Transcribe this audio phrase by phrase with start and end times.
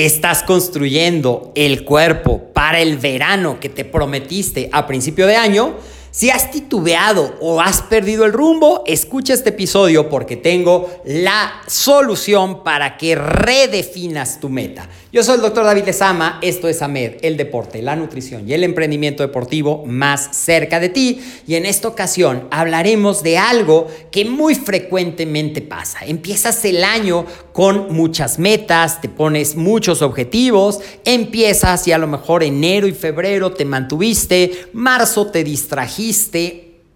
[0.00, 5.74] ¿Estás construyendo el cuerpo para el verano que te prometiste a principio de año?
[6.12, 12.64] Si has titubeado o has perdido el rumbo, escucha este episodio porque tengo la solución
[12.64, 14.88] para que redefinas tu meta.
[15.12, 18.64] Yo soy el doctor David Lezama, esto es AMED, el deporte, la nutrición y el
[18.64, 21.20] emprendimiento deportivo más cerca de ti.
[21.46, 26.00] Y en esta ocasión hablaremos de algo que muy frecuentemente pasa.
[26.04, 32.42] Empiezas el año con muchas metas, te pones muchos objetivos, empiezas y a lo mejor
[32.42, 35.99] enero y febrero te mantuviste, marzo te distrajiste,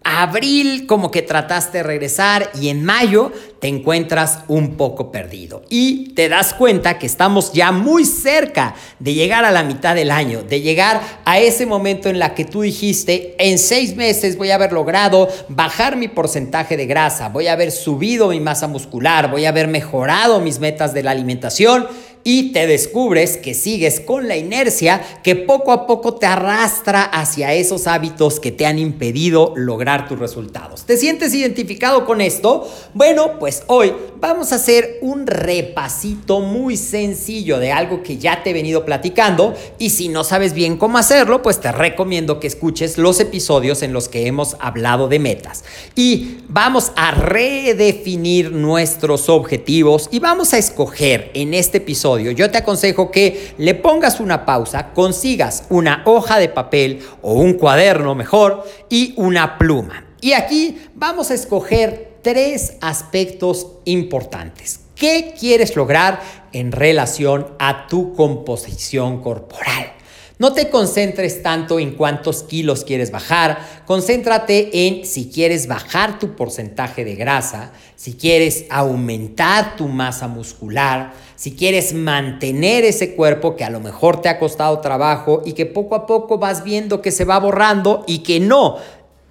[0.04, 5.62] abril como que trataste de regresar y en mayo te encuentras un poco perdido.
[5.70, 10.10] Y te das cuenta que estamos ya muy cerca de llegar a la mitad del
[10.10, 14.50] año, de llegar a ese momento en la que tú dijiste, en seis meses voy
[14.50, 19.30] a haber logrado bajar mi porcentaje de grasa, voy a haber subido mi masa muscular,
[19.30, 21.86] voy a haber mejorado mis metas de la alimentación
[22.24, 27.52] y te descubres que sigues con la inercia que poco a poco te arrastra hacia
[27.52, 30.84] esos hábitos que te han impedido lograr tus resultados.
[30.84, 32.66] ¿Te sientes identificado con esto?
[32.94, 38.50] Bueno, pues hoy vamos a hacer un repasito muy sencillo de algo que ya te
[38.50, 42.96] he venido platicando y si no sabes bien cómo hacerlo, pues te recomiendo que escuches
[42.96, 45.64] los episodios en los que hemos hablado de metas.
[45.94, 52.58] Y vamos a redefinir nuestros objetivos y vamos a escoger en este episodio yo te
[52.58, 58.64] aconsejo que le pongas una pausa, consigas una hoja de papel o un cuaderno mejor
[58.88, 60.04] y una pluma.
[60.20, 64.80] Y aquí vamos a escoger tres aspectos importantes.
[64.94, 66.20] ¿Qué quieres lograr
[66.52, 69.93] en relación a tu composición corporal?
[70.44, 76.36] No te concentres tanto en cuántos kilos quieres bajar, concéntrate en si quieres bajar tu
[76.36, 83.64] porcentaje de grasa, si quieres aumentar tu masa muscular, si quieres mantener ese cuerpo que
[83.64, 87.10] a lo mejor te ha costado trabajo y que poco a poco vas viendo que
[87.10, 88.76] se va borrando y que no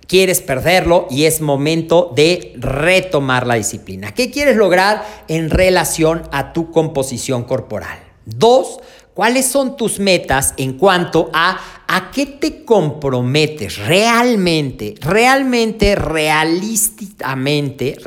[0.07, 4.15] quieres perderlo y es momento de retomar la disciplina.
[4.15, 8.12] ¿Qué quieres lograr en relación a tu composición corporal?
[8.25, 8.79] Dos,
[9.13, 11.59] ¿cuáles son tus metas en cuanto a
[11.95, 17.97] a qué te comprometes realmente, realmente, realísticamente,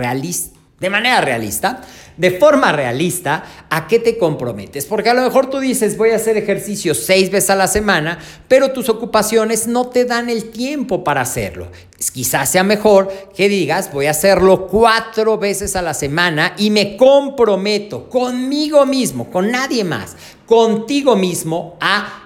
[0.80, 1.82] de manera realista?
[2.16, 4.86] De forma realista a qué te comprometes.
[4.86, 8.18] Porque a lo mejor tú dices, voy a hacer ejercicio seis veces a la semana,
[8.48, 11.68] pero tus ocupaciones no te dan el tiempo para hacerlo.
[12.12, 16.96] Quizás sea mejor que digas, voy a hacerlo cuatro veces a la semana y me
[16.96, 20.16] comprometo conmigo mismo, con nadie más,
[20.46, 22.25] contigo mismo a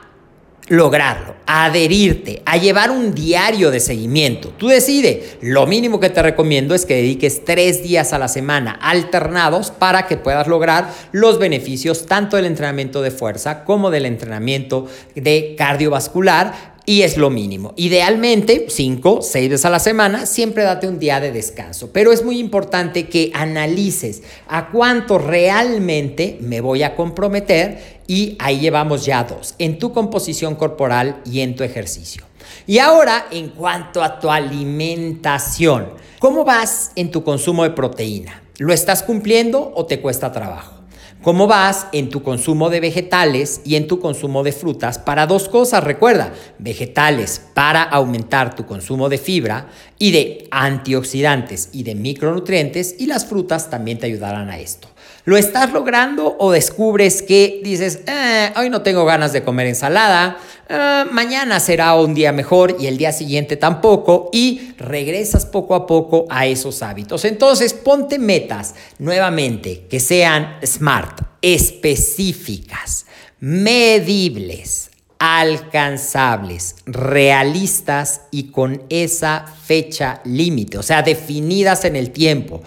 [0.70, 4.50] lograrlo, a adherirte, a llevar un diario de seguimiento.
[4.56, 5.36] Tú decides.
[5.42, 10.06] Lo mínimo que te recomiendo es que dediques tres días a la semana alternados para
[10.06, 14.86] que puedas lograr los beneficios tanto del entrenamiento de fuerza como del entrenamiento
[15.16, 17.72] de cardiovascular y es lo mínimo.
[17.76, 21.90] Idealmente, 5, 6 veces a la semana, siempre date un día de descanso.
[21.92, 28.58] Pero es muy importante que analices a cuánto realmente me voy a comprometer y ahí
[28.58, 32.24] llevamos ya dos, en tu composición corporal y en tu ejercicio.
[32.66, 35.88] Y ahora, en cuanto a tu alimentación,
[36.18, 38.42] ¿cómo vas en tu consumo de proteína?
[38.58, 40.79] ¿Lo estás cumpliendo o te cuesta trabajo?
[41.22, 44.98] ¿Cómo vas en tu consumo de vegetales y en tu consumo de frutas?
[44.98, 49.68] Para dos cosas, recuerda, vegetales para aumentar tu consumo de fibra
[49.98, 54.88] y de antioxidantes y de micronutrientes y las frutas también te ayudarán a esto.
[55.24, 60.38] ¿Lo estás logrando o descubres que dices, eh, hoy no tengo ganas de comer ensalada,
[60.68, 65.86] eh, mañana será un día mejor y el día siguiente tampoco y regresas poco a
[65.86, 67.26] poco a esos hábitos?
[67.26, 73.04] Entonces ponte metas nuevamente que sean smart, específicas,
[73.40, 82.62] medibles, alcanzables, realistas y con esa fecha límite, o sea, definidas en el tiempo.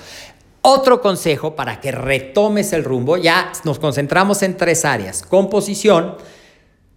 [0.65, 6.15] Otro consejo para que retomes el rumbo, ya nos concentramos en tres áreas, composición,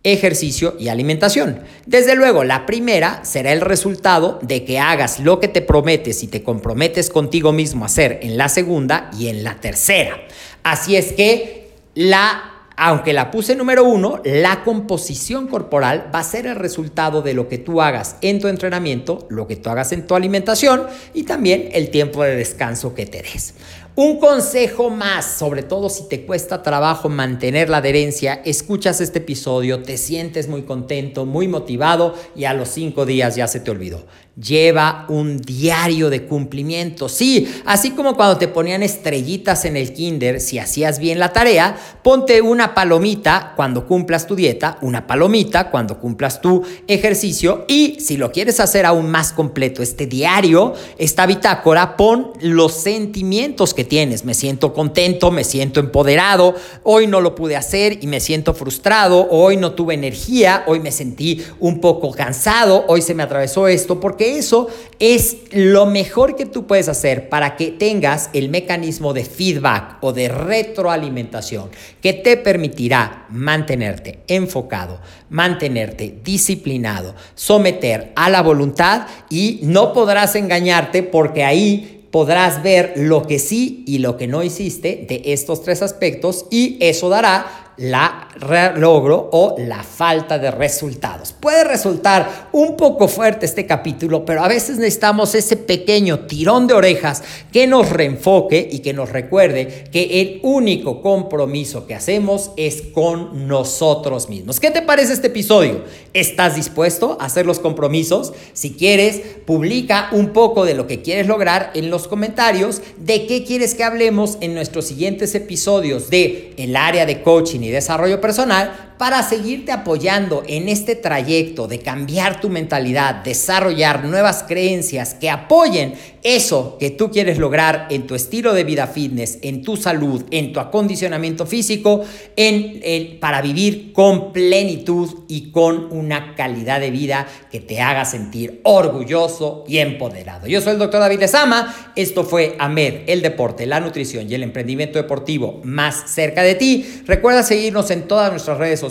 [0.04, 1.64] ejercicio y alimentación.
[1.84, 6.28] Desde luego, la primera será el resultado de que hagas lo que te prometes y
[6.28, 10.16] te comprometes contigo mismo a hacer en la segunda y en la tercera.
[10.62, 16.46] Así es que la aunque la puse número uno, la composición corporal va a ser
[16.46, 20.06] el resultado de lo que tú hagas en tu entrenamiento, lo que tú hagas en
[20.06, 23.54] tu alimentación y también el tiempo de descanso que te des.
[23.98, 29.82] Un consejo más, sobre todo si te cuesta trabajo mantener la adherencia, escuchas este episodio,
[29.82, 34.04] te sientes muy contento, muy motivado y a los cinco días ya se te olvidó.
[34.38, 37.08] Lleva un diario de cumplimiento.
[37.08, 41.74] Sí, así como cuando te ponían estrellitas en el kinder, si hacías bien la tarea,
[42.02, 48.18] ponte una palomita cuando cumplas tu dieta, una palomita cuando cumplas tu ejercicio y si
[48.18, 54.24] lo quieres hacer aún más completo, este diario, esta bitácora, pon los sentimientos que tienes.
[54.24, 59.26] Me siento contento, me siento empoderado, hoy no lo pude hacer y me siento frustrado,
[59.30, 63.98] hoy no tuve energía, hoy me sentí un poco cansado, hoy se me atravesó esto,
[64.00, 64.68] porque eso
[64.98, 70.12] es lo mejor que tú puedes hacer para que tengas el mecanismo de feedback o
[70.12, 75.00] de retroalimentación que te permitirá mantenerte enfocado,
[75.30, 83.26] mantenerte disciplinado, someter a la voluntad y no podrás engañarte porque ahí podrás ver lo
[83.26, 88.28] que sí y lo que no hiciste de estos tres aspectos y eso dará la
[88.76, 91.32] logro o la falta de resultados.
[91.32, 96.74] Puede resultar un poco fuerte este capítulo, pero a veces necesitamos ese pequeño tirón de
[96.74, 102.82] orejas que nos reenfoque y que nos recuerde que el único compromiso que hacemos es
[102.92, 104.60] con nosotros mismos.
[104.60, 105.84] ¿Qué te parece este episodio?
[106.14, 108.32] ¿Estás dispuesto a hacer los compromisos?
[108.52, 113.44] Si quieres, publica un poco de lo que quieres lograr en los comentarios, de qué
[113.44, 118.72] quieres que hablemos en nuestros siguientes episodios de el área de coaching y desarrollo personal
[118.98, 125.94] para seguirte apoyando en este trayecto de cambiar tu mentalidad, desarrollar nuevas creencias que apoyen
[126.22, 130.52] eso que tú quieres lograr en tu estilo de vida fitness, en tu salud, en
[130.52, 132.04] tu acondicionamiento físico,
[132.34, 138.04] en el, para vivir con plenitud y con una calidad de vida que te haga
[138.04, 140.46] sentir orgulloso y empoderado.
[140.46, 144.42] Yo soy el doctor David Lezama, esto fue AMED, el deporte, la nutrición y el
[144.42, 147.02] emprendimiento deportivo más cerca de ti.
[147.06, 148.85] Recuerda seguirnos en todas nuestras redes sociales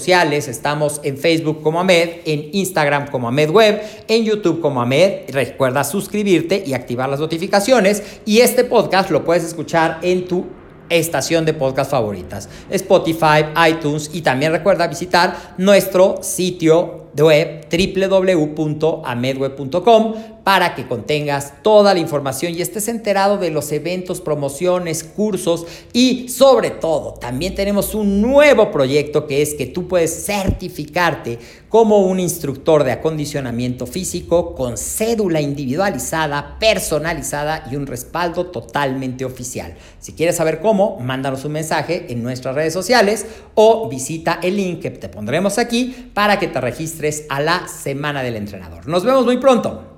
[0.47, 5.29] Estamos en Facebook como Amed, en Instagram como Amed Web, en YouTube como Amed.
[5.29, 8.03] Recuerda suscribirte y activar las notificaciones.
[8.25, 10.47] Y este podcast lo puedes escuchar en tu
[10.89, 20.75] estación de podcast favoritas, Spotify, iTunes y también recuerda visitar nuestro sitio web www.amedweb.com para
[20.75, 26.69] que contengas toda la información y estés enterado de los eventos, promociones, cursos y sobre
[26.69, 32.83] todo también tenemos un nuevo proyecto que es que tú puedes certificarte como un instructor
[32.83, 39.73] de acondicionamiento físico con cédula individualizada, personalizada y un respaldo totalmente oficial.
[39.99, 44.81] Si quieres saber cómo, mándanos un mensaje en nuestras redes sociales o visita el link
[44.81, 48.87] que te pondremos aquí para que te registres a la Semana del Entrenador.
[48.87, 49.94] Nos vemos muy pronto.